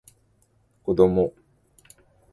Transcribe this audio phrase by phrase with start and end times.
[0.83, 1.31] こども